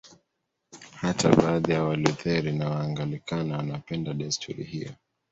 [0.95, 4.91] Hata baadhi ya Walutheri na Waanglikana wanapenda desturi hiyo.